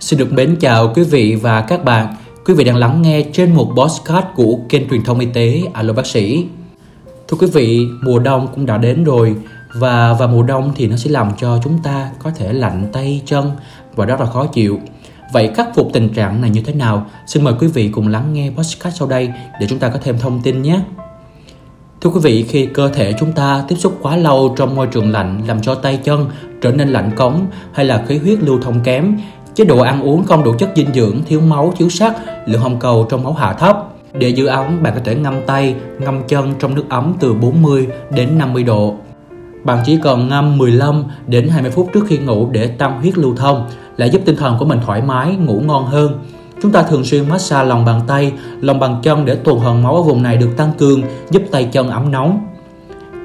[0.00, 2.14] Xin được mến chào quý vị và các bạn.
[2.46, 5.92] Quý vị đang lắng nghe trên một podcast của kênh truyền thông y tế Alo
[5.92, 6.46] Bác sĩ.
[7.28, 9.36] Thưa quý vị, mùa đông cũng đã đến rồi
[9.74, 13.22] và vào mùa đông thì nó sẽ làm cho chúng ta có thể lạnh tay
[13.26, 13.50] chân
[13.94, 14.80] và rất là khó chịu.
[15.32, 17.06] Vậy khắc phục tình trạng này như thế nào?
[17.26, 19.30] Xin mời quý vị cùng lắng nghe podcast sau đây
[19.60, 20.80] để chúng ta có thêm thông tin nhé.
[22.00, 25.12] Thưa quý vị, khi cơ thể chúng ta tiếp xúc quá lâu trong môi trường
[25.12, 26.26] lạnh làm cho tay chân
[26.60, 29.18] trở nên lạnh cống hay là khí huyết lưu thông kém
[29.54, 32.12] chế độ ăn uống không đủ chất dinh dưỡng, thiếu máu, thiếu sắt,
[32.46, 33.88] lượng hồng cầu trong máu hạ thấp.
[34.12, 37.86] Để giữ ấm, bạn có thể ngâm tay, ngâm chân trong nước ấm từ 40
[38.10, 38.94] đến 50 độ.
[39.64, 43.36] Bạn chỉ cần ngâm 15 đến 20 phút trước khi ngủ để tăng huyết lưu
[43.36, 46.24] thông, lại giúp tinh thần của mình thoải mái, ngủ ngon hơn.
[46.62, 49.96] Chúng ta thường xuyên massage lòng bàn tay, lòng bàn chân để tuần hoàn máu
[49.96, 52.53] ở vùng này được tăng cường, giúp tay chân ấm nóng.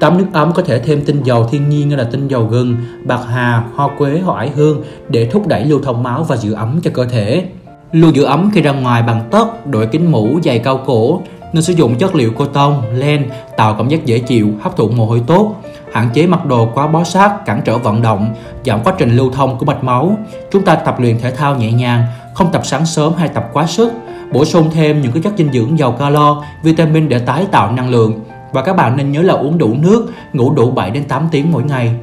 [0.00, 2.76] Tắm nước ấm có thể thêm tinh dầu thiên nhiên như là tinh dầu gừng,
[3.04, 6.52] bạc hà, hoa quế hoa ải hương để thúc đẩy lưu thông máu và giữ
[6.52, 7.44] ấm cho cơ thể.
[7.92, 11.20] Lưu giữ ấm khi ra ngoài bằng tất, đội kính mũ, giày cao cổ,
[11.52, 15.06] nên sử dụng chất liệu cotton, len tạo cảm giác dễ chịu, hấp thụ mồ
[15.06, 15.54] hôi tốt,
[15.92, 19.30] hạn chế mặc đồ quá bó sát, cản trở vận động, giảm quá trình lưu
[19.30, 20.18] thông của mạch máu.
[20.50, 23.66] Chúng ta tập luyện thể thao nhẹ nhàng, không tập sáng sớm hay tập quá
[23.66, 23.92] sức,
[24.32, 27.90] bổ sung thêm những cái chất dinh dưỡng giàu calo, vitamin để tái tạo năng
[27.90, 28.20] lượng
[28.52, 31.52] và các bạn nên nhớ là uống đủ nước, ngủ đủ 7 đến 8 tiếng
[31.52, 31.94] mỗi ngày.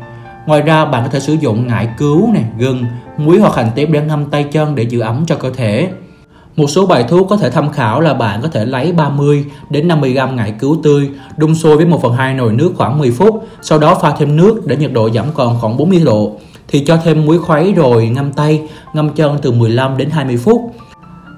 [0.46, 2.86] Ngoài ra bạn có thể sử dụng ngải cứu, này, gừng,
[3.18, 5.90] muối hoặc hành tím để ngâm tay chân để giữ ấm cho cơ thể.
[6.56, 9.88] Một số bài thuốc có thể tham khảo là bạn có thể lấy 30 đến
[9.88, 13.12] 50 g ngải cứu tươi, đun sôi với 1 phần 2 nồi nước khoảng 10
[13.12, 16.32] phút, sau đó pha thêm nước để nhiệt độ giảm còn khoảng 40 độ.
[16.68, 18.62] Thì cho thêm muối khuấy rồi ngâm tay,
[18.94, 20.62] ngâm chân từ 15 đến 20 phút.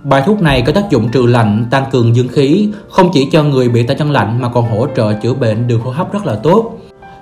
[0.04, 3.44] Bài thuốc này có tác dụng trừ lạnh, tăng cường dương khí, không chỉ cho
[3.44, 6.26] người bị tay chân lạnh mà còn hỗ trợ chữa bệnh đường hô hấp rất
[6.26, 6.78] là tốt.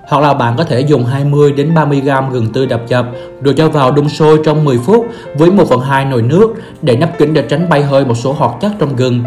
[0.08, 3.06] Hoặc là bạn có thể dùng 20 đến 30 g gừng tươi đập chập
[3.44, 6.96] rồi cho vào đun sôi trong 10 phút với 1 phần 2 nồi nước để
[6.96, 9.24] nắp kính để tránh bay hơi một số hoạt chất trong gừng.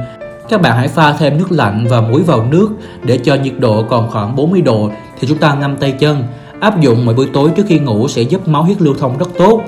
[0.49, 2.71] Các bạn hãy pha thêm nước lạnh và muối vào nước
[3.05, 4.91] để cho nhiệt độ còn khoảng 40 độ
[5.21, 6.23] thì chúng ta ngâm tay chân.
[6.61, 9.29] Áp dụng mỗi buổi tối trước khi ngủ sẽ giúp máu huyết lưu thông rất
[9.39, 9.63] tốt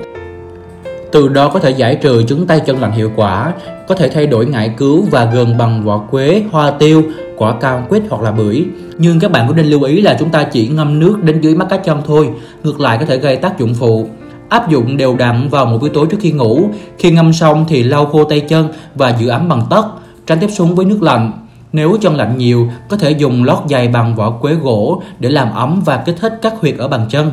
[1.13, 3.53] từ đó có thể giải trừ chứng tay chân lạnh hiệu quả,
[3.87, 7.03] có thể thay đổi ngải cứu và gần bằng vỏ quế, hoa tiêu,
[7.37, 8.65] quả cam quýt hoặc là bưởi.
[8.97, 11.55] Nhưng các bạn cũng nên lưu ý là chúng ta chỉ ngâm nước đến dưới
[11.55, 12.29] mắt cá chân thôi,
[12.63, 14.07] ngược lại có thể gây tác dụng phụ.
[14.49, 17.83] Áp dụng đều đặn vào một buổi tối trước khi ngủ, khi ngâm xong thì
[17.83, 19.83] lau khô tay chân và giữ ấm bằng tất,
[20.27, 21.31] tránh tiếp xúc với nước lạnh.
[21.73, 25.53] Nếu chân lạnh nhiều, có thể dùng lót giày bằng vỏ quế gỗ để làm
[25.53, 27.31] ấm và kích thích các huyệt ở bàn chân.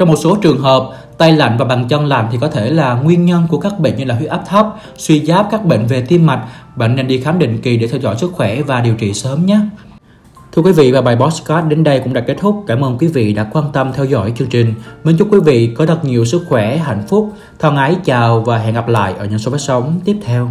[0.00, 0.88] Trong một số trường hợp,
[1.18, 3.96] tay lạnh và bàn chân lạnh thì có thể là nguyên nhân của các bệnh
[3.96, 4.66] như là huyết áp thấp,
[4.96, 6.44] suy giáp, các bệnh về tim mạch.
[6.76, 9.46] Bạn nên đi khám định kỳ để theo dõi sức khỏe và điều trị sớm
[9.46, 9.60] nhé.
[10.52, 12.64] Thưa quý vị và bài podcast đến đây cũng đã kết thúc.
[12.66, 14.74] Cảm ơn quý vị đã quan tâm theo dõi chương trình.
[15.04, 17.32] Mến chúc quý vị có thật nhiều sức khỏe, hạnh phúc.
[17.58, 20.50] Thân ái chào và hẹn gặp lại ở những số phát sóng tiếp theo.